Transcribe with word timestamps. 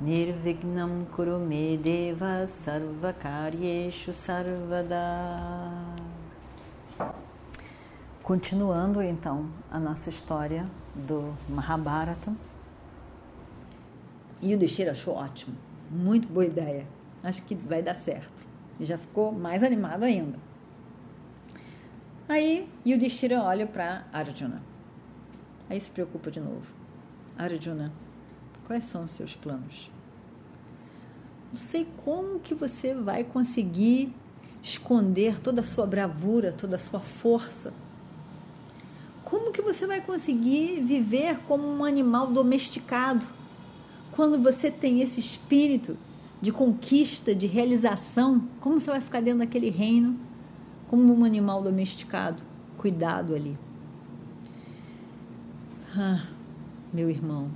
Nirvignam 0.00 1.06
Kurume 1.06 1.78
Deva 1.78 2.46
Sarvakaryeshu 2.46 4.12
Sarvada 4.12 5.96
Continuando 8.22 9.00
então 9.00 9.48
a 9.70 9.78
nossa 9.78 10.10
história 10.10 10.66
do 10.94 11.32
Mahabharata. 11.48 12.34
E 14.42 14.54
o 14.54 14.58
Deshira 14.58 14.90
achou 14.90 15.14
ótimo, 15.14 15.56
muito 15.90 16.28
boa 16.28 16.44
ideia. 16.44 16.86
Acho 17.22 17.40
que 17.42 17.54
vai 17.54 17.82
dar 17.82 17.94
certo. 17.94 18.46
Já 18.80 18.98
ficou 18.98 19.32
mais 19.32 19.62
animado 19.62 20.02
ainda. 20.02 20.38
Aí 22.28 22.68
Yudhishthira 22.84 23.40
olha 23.40 23.66
para 23.66 24.04
Arjuna. 24.12 24.60
Aí 25.70 25.80
se 25.80 25.90
preocupa 25.90 26.30
de 26.30 26.40
novo. 26.40 26.66
Arjuna, 27.38 27.92
quais 28.66 28.84
são 28.84 29.04
os 29.04 29.12
seus 29.12 29.36
planos? 29.36 29.90
Não 31.56 31.62
sei 31.62 31.86
como 32.04 32.38
que 32.38 32.54
você 32.54 32.92
vai 32.92 33.24
conseguir 33.24 34.12
esconder 34.62 35.40
toda 35.40 35.62
a 35.62 35.64
sua 35.64 35.86
bravura, 35.86 36.52
toda 36.52 36.76
a 36.76 36.78
sua 36.78 37.00
força. 37.00 37.72
Como 39.24 39.50
que 39.50 39.62
você 39.62 39.86
vai 39.86 40.02
conseguir 40.02 40.82
viver 40.82 41.38
como 41.48 41.66
um 41.66 41.82
animal 41.82 42.26
domesticado 42.26 43.26
quando 44.12 44.38
você 44.38 44.70
tem 44.70 45.00
esse 45.00 45.18
espírito 45.18 45.96
de 46.42 46.52
conquista, 46.52 47.34
de 47.34 47.46
realização? 47.46 48.46
Como 48.60 48.78
você 48.78 48.90
vai 48.90 49.00
ficar 49.00 49.22
dentro 49.22 49.38
daquele 49.38 49.70
reino 49.70 50.14
como 50.88 51.10
um 51.10 51.24
animal 51.24 51.62
domesticado, 51.62 52.42
cuidado 52.76 53.34
ali. 53.34 53.56
Ah, 55.96 56.26
meu 56.92 57.08
irmão, 57.08 57.48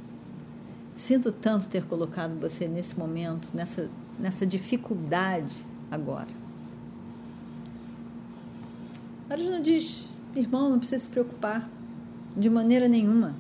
sinto 1.01 1.33
tanto 1.33 1.69
ter 1.69 1.87
colocado 1.87 2.39
você 2.39 2.69
nesse 2.69 2.99
momento, 2.99 3.49
nessa, 3.55 3.89
nessa 4.19 4.47
dificuldade 4.47 5.55
agora. 5.91 6.29
Arjuna 9.29 9.61
diz: 9.61 10.07
irmão, 10.37 10.69
não 10.69 10.79
precisa 10.79 11.05
se 11.05 11.11
preocupar, 11.11 11.69
de 12.37 12.51
maneira 12.51 12.87
nenhuma. 12.87 13.35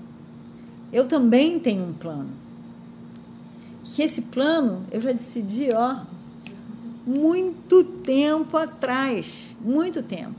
Eu 0.92 1.06
também 1.06 1.60
tenho 1.60 1.84
um 1.84 1.92
plano. 1.92 2.30
Que 3.84 4.02
esse 4.02 4.22
plano 4.22 4.84
eu 4.90 5.00
já 5.00 5.12
decidi, 5.12 5.68
ó, 5.74 6.00
muito 7.06 7.84
tempo 7.84 8.56
atrás, 8.56 9.54
muito 9.60 10.02
tempo. 10.02 10.38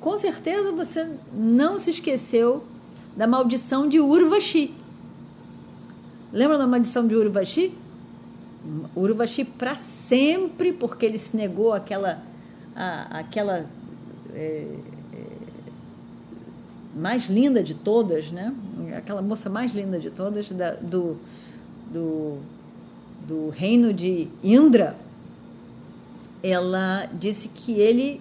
Com 0.00 0.16
certeza 0.16 0.72
você 0.72 1.10
não 1.32 1.78
se 1.78 1.90
esqueceu 1.90 2.64
da 3.16 3.26
maldição 3.26 3.88
de 3.88 4.00
Urvashi. 4.00 4.72
Lembra 6.34 6.58
da 6.58 6.66
maldição 6.66 7.06
de 7.06 7.14
Urvashi? 7.14 7.72
Urvashi 8.96 9.44
para 9.44 9.76
sempre, 9.76 10.72
porque 10.72 11.06
ele 11.06 11.16
se 11.16 11.36
negou 11.36 11.72
àquela, 11.72 12.20
àquela 12.74 13.64
é, 14.34 14.66
é, 15.12 15.26
mais 16.96 17.26
linda 17.26 17.62
de 17.62 17.72
todas, 17.72 18.32
né? 18.32 18.52
Aquela 18.98 19.22
moça 19.22 19.48
mais 19.48 19.70
linda 19.70 19.96
de 20.00 20.10
todas 20.10 20.50
da, 20.50 20.72
do, 20.72 21.16
do, 21.92 22.38
do 23.28 23.50
reino 23.50 23.92
de 23.92 24.26
Indra, 24.42 24.96
ela 26.42 27.06
disse 27.12 27.46
que 27.46 27.74
ele 27.74 28.20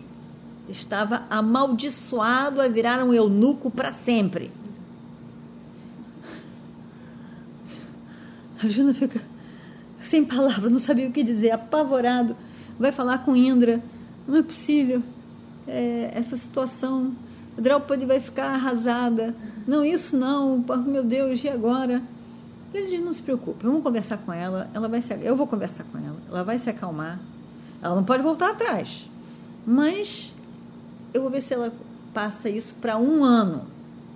estava 0.70 1.24
amaldiçoado 1.32 2.62
a 2.62 2.68
virar 2.68 3.04
um 3.04 3.12
eunuco 3.12 3.72
para 3.72 3.92
sempre. 3.92 4.52
A 8.64 8.68
Juna 8.68 8.94
fica 8.94 9.22
sem 10.04 10.24
palavras, 10.24 10.72
não 10.72 10.80
sabia 10.80 11.08
o 11.08 11.12
que 11.12 11.24
dizer, 11.24 11.52
apavorado. 11.52 12.36
Vai 12.80 12.92
falar 12.92 13.20
com 13.20 13.36
Indra. 13.36 13.82
Não 14.28 14.38
é 14.38 14.44
possível. 14.44 15.02
É, 15.68 16.12
essa 16.14 16.38
situação. 16.38 17.14
Draupadi 17.58 18.06
vai 18.06 18.20
ficar 18.20 18.48
arrasada. 18.52 19.36
Não, 19.68 19.84
isso 19.84 20.18
não. 20.18 20.64
Meu 20.86 21.04
Deus, 21.04 21.44
e 21.44 21.50
agora? 21.50 22.02
Ele 22.74 22.88
diz: 22.88 23.02
não 23.04 23.14
se 23.14 23.22
preocupe, 23.22 23.66
vamos 23.66 23.84
conversar 23.84 24.18
com 24.18 24.34
ela. 24.34 24.70
Ela 24.74 24.88
vai 24.88 25.02
se, 25.02 25.14
eu 25.22 25.36
vou 25.36 25.46
conversar 25.46 25.84
com 25.92 25.98
ela. 25.98 26.18
Ela 26.30 26.44
vai 26.44 26.58
se 26.58 26.70
acalmar. 26.70 27.20
Ela 27.82 27.96
não 27.96 28.04
pode 28.04 28.24
voltar 28.24 28.52
atrás. 28.52 29.10
Mas 29.66 30.34
eu 31.14 31.22
vou 31.22 31.30
ver 31.30 31.42
se 31.42 31.54
ela 31.54 31.72
passa 32.14 32.50
isso 32.50 32.76
para 32.76 32.98
um 32.98 33.24
ano. 33.24 33.66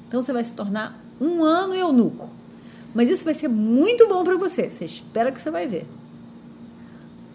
Então 0.07 0.21
você 0.21 0.33
vai 0.33 0.43
se 0.43 0.53
tornar 0.53 0.99
um 1.19 1.43
ano 1.43 1.75
eunuco. 1.75 2.29
Mas 2.97 3.11
isso 3.11 3.23
vai 3.23 3.35
ser 3.35 3.47
muito 3.47 4.07
bom 4.07 4.23
para 4.23 4.35
você. 4.37 4.71
Você 4.71 4.85
espera 4.85 5.31
que 5.31 5.39
você 5.39 5.51
vai 5.51 5.67
ver. 5.67 5.85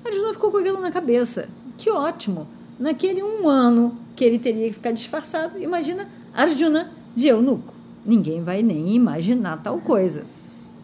A 0.04 0.32
ficou 0.32 0.50
com 0.50 0.56
aquilo 0.56 0.80
na 0.80 0.90
cabeça. 0.90 1.48
Que 1.78 1.88
ótimo! 1.88 2.48
Naquele 2.80 3.22
um 3.22 3.48
ano 3.48 3.96
que 4.16 4.24
ele 4.24 4.40
teria 4.40 4.66
que 4.66 4.72
ficar 4.72 4.90
disfarçado, 4.90 5.62
imagina 5.62 6.08
Arjuna 6.34 6.90
de 7.14 7.28
eunuco. 7.28 7.72
Ninguém 8.04 8.42
vai 8.42 8.60
nem 8.60 8.92
imaginar 8.92 9.62
tal 9.62 9.78
coisa. 9.78 10.26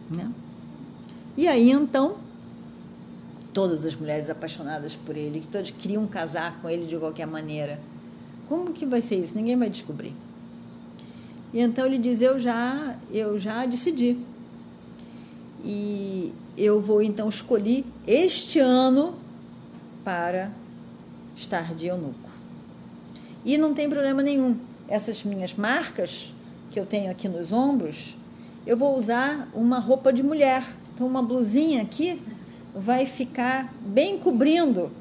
Né? 0.09 0.31
E 1.35 1.45
aí 1.45 1.71
então 1.71 2.15
todas 3.51 3.85
as 3.85 3.93
mulheres 3.97 4.29
apaixonadas 4.29 4.95
por 4.95 5.17
ele, 5.17 5.41
que 5.41 5.47
todas 5.47 5.71
queriam 5.71 6.07
casar 6.07 6.57
com 6.61 6.69
ele 6.69 6.85
de 6.85 6.95
qualquer 6.95 7.27
maneira. 7.27 7.81
Como 8.47 8.71
que 8.71 8.85
vai 8.85 9.01
ser 9.01 9.17
isso? 9.17 9.35
Ninguém 9.35 9.57
vai 9.57 9.69
descobrir. 9.69 10.13
E 11.53 11.59
então 11.59 11.85
ele 11.85 11.97
diz: 11.97 12.21
Eu 12.21 12.39
já, 12.39 12.95
eu 13.11 13.37
já 13.37 13.65
decidi. 13.65 14.17
E 15.63 16.33
eu 16.57 16.79
vou 16.79 17.01
então 17.01 17.27
escolher 17.27 17.83
este 18.07 18.59
ano 18.59 19.15
para 20.03 20.51
estar 21.35 21.73
de 21.73 21.87
eunuco. 21.87 22.29
E 23.43 23.57
não 23.57 23.73
tem 23.73 23.89
problema 23.89 24.21
nenhum. 24.21 24.57
Essas 24.87 25.23
minhas 25.23 25.53
marcas 25.53 26.33
que 26.71 26.79
eu 26.79 26.85
tenho 26.85 27.11
aqui 27.11 27.27
nos 27.27 27.51
ombros, 27.51 28.15
eu 28.65 28.77
vou 28.77 28.97
usar 28.97 29.49
uma 29.53 29.79
roupa 29.79 30.11
de 30.11 30.21
mulher. 30.21 30.63
Então, 30.93 31.07
uma 31.07 31.21
blusinha 31.21 31.81
aqui 31.81 32.21
vai 32.75 33.05
ficar 33.05 33.73
bem 33.81 34.17
cobrindo 34.17 34.91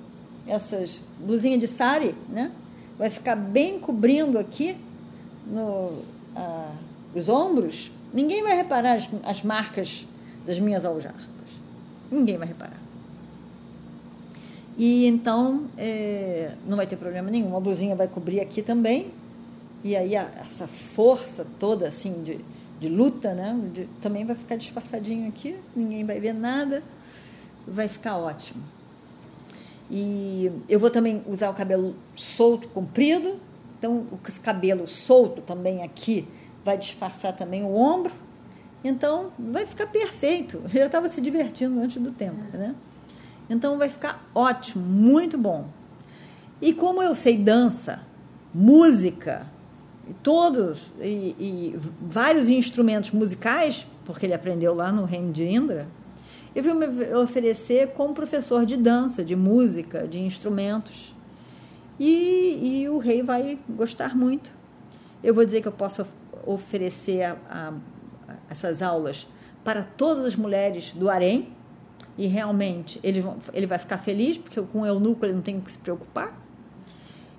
essas 0.46 1.02
blusinhas 1.18 1.60
de 1.60 1.66
sari, 1.66 2.14
né? 2.28 2.50
Vai 2.98 3.10
ficar 3.10 3.36
bem 3.36 3.78
cobrindo 3.78 4.38
aqui 4.38 4.76
no, 5.46 6.02
ah, 6.34 6.72
os 7.14 7.28
ombros. 7.28 7.90
Ninguém 8.12 8.42
vai 8.42 8.56
reparar 8.56 8.94
as, 8.94 9.08
as 9.22 9.42
marcas 9.42 10.06
das 10.48 10.58
minhas 10.58 10.84
aljardas. 10.84 11.22
Ninguém 12.10 12.36
vai 12.36 12.48
reparar. 12.48 12.80
E 14.76 15.06
então 15.06 15.66
é, 15.76 16.54
não 16.66 16.76
vai 16.76 16.86
ter 16.86 16.96
problema 16.96 17.30
nenhum. 17.30 17.56
A 17.56 17.60
blusinha 17.60 17.94
vai 17.94 18.08
cobrir 18.08 18.40
aqui 18.40 18.62
também. 18.62 19.12
E 19.84 19.96
aí 19.96 20.16
a, 20.16 20.28
essa 20.40 20.66
força 20.66 21.46
toda 21.60 21.86
assim 21.86 22.22
de, 22.24 22.40
de 22.80 22.88
luta, 22.88 23.32
né? 23.32 23.56
De, 23.72 23.86
também 24.02 24.24
vai 24.24 24.34
ficar 24.34 24.56
disfarçadinho 24.56 25.28
aqui. 25.28 25.56
Ninguém 25.76 26.04
vai 26.04 26.18
ver 26.18 26.32
nada 26.32 26.82
vai 27.70 27.88
ficar 27.88 28.16
ótimo. 28.16 28.62
E 29.90 30.50
eu 30.68 30.78
vou 30.78 30.90
também 30.90 31.22
usar 31.26 31.50
o 31.50 31.54
cabelo 31.54 31.94
solto, 32.14 32.68
comprido. 32.68 33.36
Então, 33.78 34.06
o 34.10 34.18
cabelo 34.42 34.86
solto 34.86 35.40
também 35.42 35.82
aqui 35.82 36.26
vai 36.64 36.76
disfarçar 36.76 37.34
também 37.36 37.62
o 37.62 37.74
ombro. 37.74 38.12
Então, 38.82 39.32
vai 39.38 39.66
ficar 39.66 39.86
perfeito. 39.86 40.62
Eu 40.72 40.80
já 40.80 40.86
estava 40.86 41.08
se 41.08 41.20
divertindo 41.20 41.80
antes 41.80 42.00
do 42.00 42.10
tempo, 42.10 42.40
né? 42.56 42.74
Então, 43.50 43.78
vai 43.78 43.88
ficar 43.88 44.26
ótimo, 44.34 44.84
muito 44.84 45.38
bom. 45.38 45.68
E 46.60 46.72
como 46.74 47.02
eu 47.02 47.14
sei 47.14 47.38
dança, 47.38 48.00
música, 48.52 49.46
todos 50.22 50.80
e, 51.00 51.34
e 51.38 51.78
vários 52.00 52.48
instrumentos 52.48 53.10
musicais, 53.12 53.86
porque 54.04 54.26
ele 54.26 54.34
aprendeu 54.34 54.74
lá 54.74 54.90
no 54.90 55.04
reino 55.04 55.32
de 55.32 55.44
Indra, 55.44 55.86
eu 56.54 56.62
vim 56.62 56.72
me 56.72 57.14
oferecer 57.14 57.88
como 57.88 58.12
professor 58.14 58.66
de 58.66 58.76
dança, 58.76 59.22
de 59.22 59.36
música, 59.36 60.08
de 60.08 60.18
instrumentos. 60.18 61.14
E, 62.00 62.80
e 62.82 62.88
o 62.88 62.98
rei 62.98 63.22
vai 63.22 63.58
gostar 63.68 64.16
muito. 64.16 64.50
Eu 65.22 65.34
vou 65.34 65.44
dizer 65.44 65.60
que 65.60 65.68
eu 65.68 65.72
posso 65.72 66.06
oferecer 66.46 67.22
a, 67.22 67.36
a, 67.50 67.72
essas 68.48 68.82
aulas 68.82 69.26
para 69.64 69.82
todas 69.82 70.24
as 70.24 70.36
mulheres 70.36 70.92
do 70.94 71.10
harém, 71.10 71.52
e 72.16 72.26
realmente 72.26 72.98
ele, 73.02 73.24
ele 73.52 73.66
vai 73.66 73.78
ficar 73.78 73.98
feliz, 73.98 74.36
porque 74.36 74.60
com 74.60 74.80
o 74.80 74.86
eunuco 74.86 75.24
ele 75.24 75.34
não 75.34 75.42
tem 75.42 75.60
que 75.60 75.70
se 75.70 75.78
preocupar. 75.78 76.36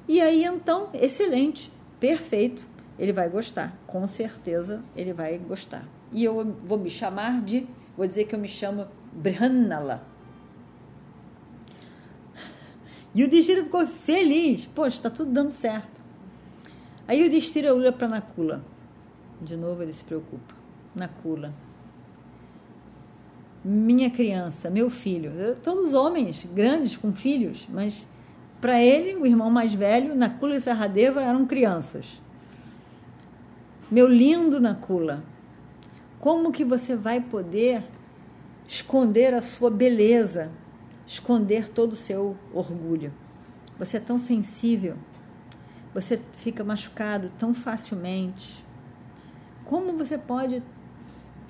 E 0.07 0.21
aí 0.21 0.45
então, 0.45 0.89
excelente, 0.93 1.71
perfeito, 1.99 2.65
ele 2.97 3.11
vai 3.11 3.29
gostar, 3.29 3.77
com 3.85 4.07
certeza 4.07 4.81
ele 4.95 5.11
vai 5.11 5.37
gostar. 5.37 5.85
E 6.11 6.23
eu 6.23 6.55
vou 6.63 6.77
me 6.77 6.89
chamar 6.89 7.41
de, 7.41 7.67
vou 7.95 8.07
dizer 8.07 8.25
que 8.25 8.33
eu 8.33 8.39
me 8.39 8.47
chamo 8.47 8.87
Brahannala. 9.11 10.03
E 13.13 13.23
o 13.23 13.29
Destira 13.29 13.63
ficou 13.63 13.85
feliz, 13.87 14.65
poxa, 14.67 14.97
está 14.97 15.09
tudo 15.09 15.31
dando 15.31 15.51
certo. 15.51 15.99
Aí 17.07 17.25
o 17.25 17.29
Destira 17.29 17.73
olha 17.73 17.91
para 17.91 18.07
Nakula. 18.07 18.63
De 19.41 19.57
novo 19.57 19.81
ele 19.81 19.91
se 19.91 20.03
preocupa. 20.03 20.58
Nakula 20.95 21.53
minha 23.63 24.09
criança, 24.09 24.69
meu 24.69 24.89
filho. 24.89 25.57
Todos 25.63 25.93
homens 25.93 26.47
grandes 26.53 26.95
com 26.95 27.13
filhos, 27.13 27.67
mas 27.69 28.07
para 28.61 28.81
ele, 28.81 29.15
o 29.15 29.25
irmão 29.25 29.49
mais 29.49 29.73
velho, 29.73 30.15
Nakula 30.15 30.55
e 30.55 30.61
Saradeva 30.61 31.21
eram 31.21 31.45
crianças. 31.45 32.21
Meu 33.91 34.07
lindo 34.07 34.59
Nakula, 34.59 35.23
como 36.19 36.51
que 36.51 36.63
você 36.63 36.95
vai 36.95 37.19
poder 37.19 37.83
esconder 38.67 39.33
a 39.33 39.41
sua 39.41 39.69
beleza, 39.69 40.51
esconder 41.07 41.69
todo 41.69 41.93
o 41.93 41.97
seu 41.97 42.37
orgulho? 42.53 43.11
Você 43.77 43.97
é 43.97 43.99
tão 43.99 44.19
sensível, 44.19 44.95
você 45.93 46.19
fica 46.33 46.63
machucado 46.63 47.31
tão 47.37 47.53
facilmente. 47.53 48.63
Como 49.65 49.93
você 49.93 50.17
pode 50.17 50.61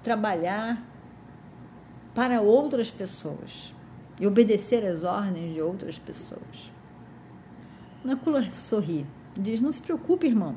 trabalhar 0.04 0.82
para 2.14 2.42
outras 2.42 2.92
pessoas 2.92 3.74
e 4.20 4.28
obedecer 4.28 4.86
às 4.86 5.04
ordens 5.04 5.54
de 5.54 5.62
outras 5.62 5.98
pessoas. 5.98 6.72
Nakula 8.04 8.50
sorri, 8.52 9.06
diz: 9.36 9.62
Não 9.62 9.72
se 9.72 9.82
preocupe, 9.82 10.28
irmão. 10.28 10.56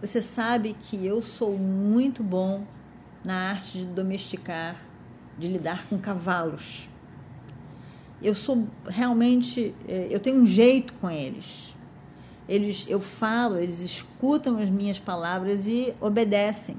Você 0.00 0.20
sabe 0.20 0.76
que 0.78 1.06
eu 1.06 1.22
sou 1.22 1.56
muito 1.56 2.22
bom 2.22 2.64
na 3.24 3.50
arte 3.50 3.78
de 3.78 3.86
domesticar, 3.86 4.76
de 5.38 5.48
lidar 5.48 5.86
com 5.86 5.98
cavalos. 5.98 6.88
Eu 8.22 8.34
sou 8.34 8.66
realmente, 8.86 9.74
eh, 9.88 10.08
eu 10.10 10.20
tenho 10.20 10.36
um 10.42 10.46
jeito 10.46 10.92
com 10.94 11.10
eles. 11.10 11.74
Eles, 12.46 12.84
eu 12.88 13.00
falo, 13.00 13.56
eles 13.56 13.80
escutam 13.80 14.58
as 14.58 14.68
minhas 14.68 14.98
palavras 14.98 15.66
e 15.66 15.94
obedecem. 16.00 16.76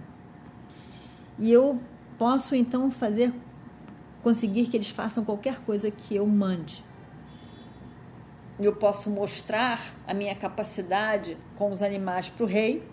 E 1.37 1.51
eu 1.51 1.79
posso 2.17 2.55
então 2.55 2.89
fazer 2.89 3.33
conseguir 4.23 4.67
que 4.67 4.77
eles 4.77 4.89
façam 4.89 5.23
qualquer 5.23 5.59
coisa 5.59 5.91
que 5.91 6.15
eu 6.15 6.25
mande. 6.25 6.83
Eu 8.59 8.73
posso 8.73 9.09
mostrar 9.09 9.79
a 10.07 10.13
minha 10.13 10.33
capacidade 10.33 11.37
com 11.55 11.71
os 11.71 11.81
animais 11.81 12.29
para 12.29 12.43
o 12.43 12.47
rei 12.47 12.87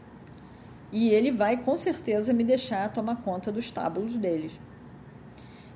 e 0.90 1.08
ele 1.08 1.30
vai 1.30 1.56
com 1.56 1.76
certeza 1.76 2.32
me 2.32 2.44
deixar 2.44 2.92
tomar 2.92 3.16
conta 3.22 3.52
dos 3.52 3.64
estábulos 3.64 4.16
deles. 4.16 4.52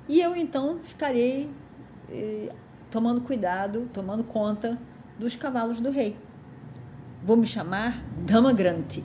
E 0.07 0.21
eu 0.21 0.35
então 0.35 0.79
ficarei 0.83 1.49
eh, 2.09 2.51
tomando 2.91 3.21
cuidado, 3.21 3.89
tomando 3.93 4.23
conta 4.23 4.77
dos 5.17 5.35
cavalos 5.35 5.81
do 5.81 5.89
rei. 5.89 6.15
Vou 7.23 7.35
me 7.35 7.47
chamar 7.47 8.03
Dama 8.25 8.53
Granti. 8.53 9.03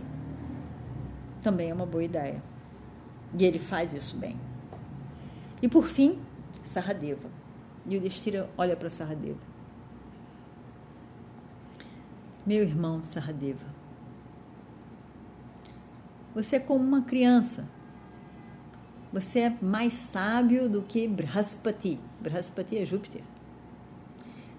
Também 1.41 1.71
é 1.71 1.75
uma 1.75 1.87
boa 1.87 2.05
ideia. 2.05 2.52
E 3.39 3.45
ele 3.45 3.59
faz 3.59 3.95
isso 3.95 4.17
bem. 4.17 4.39
E 5.61 5.69
por 5.69 5.87
fim, 5.87 6.19
Saradeva. 6.63 7.31
E 7.87 7.97
o 7.97 8.01
Destira 8.01 8.49
olha 8.57 8.77
para 8.77 8.91
Saradeva. 8.91 9.41
Meu 12.45 12.63
irmão 12.63 13.05
Saradeva, 13.05 13.67
você 16.35 16.57
é 16.57 16.61
como 16.61 16.83
uma 16.83 17.03
criança. 17.03 17.69
Você 19.13 19.41
é 19.41 19.57
mais 19.61 19.93
sábio 19.93 20.69
do 20.69 20.83
que 20.83 21.07
Brahaspati. 21.07 22.01
Brahaspati 22.21 22.79
é 22.79 22.85
Júpiter. 22.87 23.23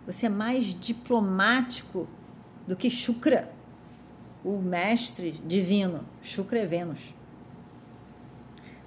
Você 0.06 0.28
é 0.28 0.30
mais 0.30 0.66
diplomático 0.66 2.08
do 2.68 2.76
que 2.76 2.90
Shukra, 2.90 3.52
o 4.44 4.60
mestre 4.60 5.32
divino. 5.32 6.06
Shukra 6.22 6.60
é 6.60 6.66
Vênus. 6.66 7.14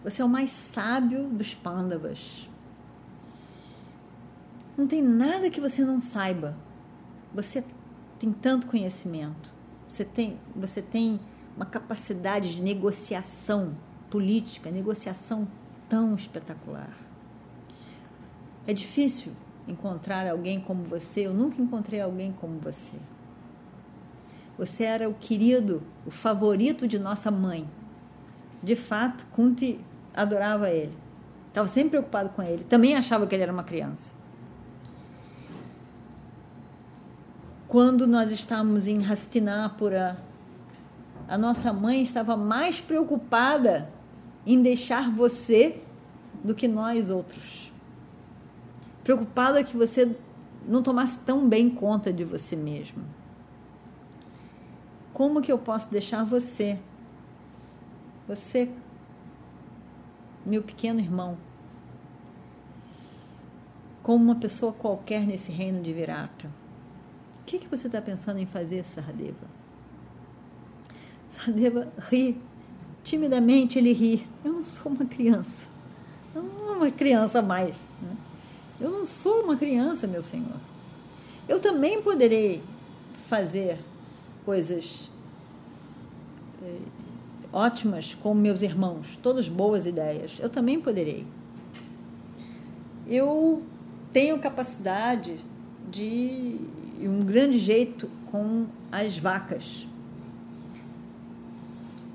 Você 0.06 0.22
é 0.22 0.24
o 0.24 0.28
mais 0.28 0.52
sábio 0.52 1.24
dos 1.24 1.52
pândavas. 1.52 2.48
Não 4.78 4.86
tem 4.86 5.02
nada 5.02 5.50
que 5.50 5.60
você 5.60 5.84
não 5.84 5.98
saiba. 5.98 6.56
Você 7.34 7.64
tem 8.16 8.32
tanto 8.32 8.68
conhecimento. 8.68 9.52
Você 9.88 10.04
tem, 10.04 10.38
você 10.54 10.80
tem 10.80 11.18
uma 11.56 11.66
capacidade 11.66 12.54
de 12.54 12.62
negociação 12.62 13.76
política, 14.08 14.70
negociação 14.70 15.48
tão 15.88 16.14
espetacular. 16.14 16.96
É 18.64 18.72
difícil 18.72 19.32
encontrar 19.66 20.30
alguém 20.30 20.60
como 20.60 20.84
você. 20.84 21.26
Eu 21.26 21.34
nunca 21.34 21.60
encontrei 21.60 22.00
alguém 22.00 22.30
como 22.30 22.60
você. 22.60 22.96
Você 24.56 24.84
era 24.84 25.08
o 25.08 25.14
querido, 25.14 25.82
o 26.06 26.12
favorito 26.12 26.86
de 26.86 26.96
nossa 26.96 27.28
mãe. 27.28 27.68
De 28.62 28.76
fato, 28.76 29.26
Kunti 29.32 29.80
adorava 30.16 30.70
ele. 30.70 30.96
Estava 31.48 31.68
sempre 31.68 31.90
preocupado 31.90 32.30
com 32.30 32.42
ele. 32.42 32.64
Também 32.64 32.96
achava 32.96 33.26
que 33.26 33.34
ele 33.34 33.42
era 33.42 33.52
uma 33.52 33.62
criança. 33.62 34.12
Quando 37.68 38.06
nós 38.06 38.30
estávamos 38.30 38.86
em 38.86 39.04
Hastinapura, 39.04 40.18
a 41.28 41.36
nossa 41.36 41.72
mãe 41.72 42.02
estava 42.02 42.36
mais 42.36 42.80
preocupada 42.80 43.90
em 44.46 44.62
deixar 44.62 45.10
você 45.10 45.82
do 46.42 46.54
que 46.54 46.68
nós 46.68 47.10
outros. 47.10 47.72
Preocupada 49.02 49.62
que 49.64 49.76
você 49.76 50.16
não 50.66 50.82
tomasse 50.82 51.18
tão 51.20 51.48
bem 51.48 51.68
conta 51.68 52.12
de 52.12 52.24
você 52.24 52.54
mesmo. 52.54 53.04
Como 55.12 55.40
que 55.40 55.50
eu 55.50 55.58
posso 55.58 55.90
deixar 55.90 56.24
você? 56.24 56.78
Você 58.28 58.68
meu 60.46 60.62
pequeno 60.62 61.00
irmão, 61.00 61.36
como 64.02 64.22
uma 64.22 64.36
pessoa 64.36 64.72
qualquer 64.72 65.26
nesse 65.26 65.50
reino 65.50 65.82
de 65.82 65.92
Virata. 65.92 66.48
O 67.40 67.44
que, 67.44 67.58
que 67.58 67.68
você 67.68 67.88
está 67.88 68.00
pensando 68.00 68.38
em 68.38 68.46
fazer, 68.46 68.84
Saradeva? 68.84 69.46
Saradeva 71.28 71.92
ri. 72.10 72.40
Timidamente 73.02 73.78
ele 73.78 73.92
ri. 73.92 74.26
Eu 74.44 74.52
não 74.52 74.64
sou 74.64 74.92
uma 74.92 75.04
criança. 75.04 75.66
Eu 76.34 76.42
não 76.42 76.58
sou 76.58 76.76
uma 76.76 76.90
criança 76.90 77.42
mais. 77.42 77.76
Né? 78.00 78.16
Eu 78.80 78.90
não 78.90 79.04
sou 79.04 79.42
uma 79.42 79.56
criança, 79.56 80.06
meu 80.06 80.22
senhor. 80.22 80.60
Eu 81.48 81.58
também 81.60 82.00
poderei 82.00 82.62
fazer 83.28 83.78
coisas 84.44 85.10
eh, 86.62 86.78
ótimas 87.52 88.14
com 88.14 88.34
meus 88.34 88.62
irmãos, 88.62 89.18
todas 89.22 89.48
boas 89.48 89.86
ideias. 89.86 90.38
Eu 90.40 90.48
também 90.48 90.80
poderei. 90.80 91.26
Eu 93.06 93.62
tenho 94.12 94.38
capacidade 94.38 95.38
de 95.90 96.56
um 97.00 97.24
grande 97.24 97.58
jeito 97.58 98.10
com 98.30 98.66
as 98.90 99.16
vacas. 99.18 99.86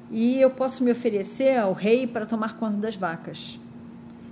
E 0.09 0.41
eu 0.41 0.49
posso 0.49 0.83
me 0.83 0.91
oferecer 0.91 1.57
ao 1.57 1.73
rei 1.73 2.05
para 2.05 2.25
tomar 2.25 2.57
conta 2.57 2.77
das 2.77 2.95
vacas. 2.95 3.59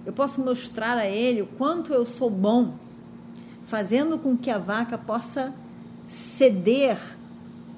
Eu 0.06 0.12
posso 0.12 0.42
mostrar 0.42 0.98
a 0.98 1.08
ele 1.08 1.44
o 1.44 1.48
quanto 1.48 1.94
eu 1.94 2.04
sou 2.04 2.30
bom, 2.30 2.74
fazendo 3.66 4.18
com 4.18 4.36
que 4.36 4.50
a 4.50 4.58
vaca 4.58 4.98
possa 4.98 5.54
ceder 6.06 6.98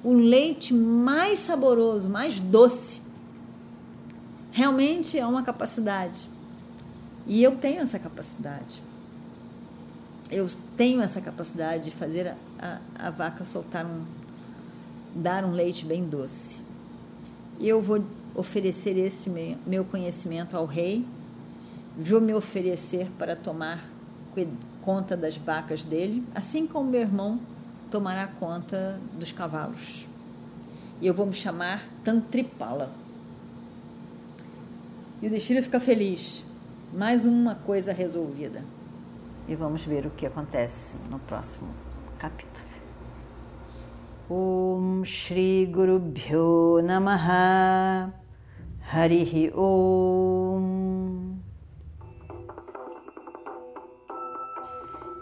o 0.02 0.12
leite 0.14 0.72
mais 0.72 1.40
saboroso, 1.40 2.08
mais 2.08 2.40
doce 2.40 3.01
realmente 4.52 5.18
é 5.18 5.26
uma 5.26 5.42
capacidade. 5.42 6.28
E 7.26 7.42
eu 7.42 7.56
tenho 7.56 7.80
essa 7.80 7.98
capacidade. 7.98 8.82
Eu 10.30 10.46
tenho 10.76 11.00
essa 11.02 11.20
capacidade 11.20 11.84
de 11.84 11.90
fazer 11.90 12.28
a, 12.28 12.36
a, 12.58 13.08
a 13.08 13.10
vaca 13.10 13.44
soltar 13.44 13.84
um. 13.84 14.04
dar 15.14 15.44
um 15.44 15.52
leite 15.52 15.84
bem 15.84 16.04
doce. 16.04 16.60
E 17.58 17.68
eu 17.68 17.82
vou 17.82 18.04
oferecer 18.34 18.96
esse 18.96 19.30
meu 19.66 19.84
conhecimento 19.84 20.56
ao 20.56 20.64
rei, 20.64 21.04
vou 21.96 22.20
me 22.20 22.32
oferecer 22.32 23.08
para 23.18 23.36
tomar 23.36 23.78
conta 24.80 25.16
das 25.16 25.36
vacas 25.36 25.84
dele, 25.84 26.24
assim 26.34 26.66
como 26.66 26.90
meu 26.90 27.00
irmão 27.00 27.38
tomará 27.90 28.26
conta 28.26 28.98
dos 29.18 29.30
cavalos. 29.30 30.06
E 31.00 31.06
eu 31.06 31.12
vou 31.12 31.26
me 31.26 31.34
chamar 31.34 31.86
Tantripala. 32.02 33.01
E 35.22 35.28
o 35.28 35.30
Destira 35.30 35.62
fica 35.62 35.78
feliz. 35.78 36.44
mais 36.92 37.24
uma 37.24 37.54
coisa 37.54 37.92
resolvida. 37.92 38.64
E 39.46 39.54
vamos 39.54 39.84
ver 39.84 40.04
o 40.04 40.10
que 40.10 40.26
acontece 40.26 40.96
no 41.08 41.20
próximo 41.20 41.68
capítulo. 42.18 42.66
Om 44.28 45.04
Shri 45.04 45.66
Guru 45.66 46.00
Bhyo 46.00 46.82
Namaha 46.82 48.12
Harihi 48.92 49.52
Om 49.54 51.36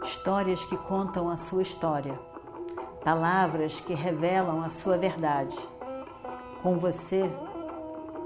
Histórias 0.02 0.64
que 0.64 0.76
contam 0.78 1.28
a 1.28 1.36
sua 1.36 1.62
história, 1.62 2.14
palavras 3.04 3.78
que 3.80 3.92
revelam 3.92 4.62
a 4.62 4.70
sua 4.70 4.96
verdade. 4.96 5.56
Com 6.62 6.78
você, 6.78 7.30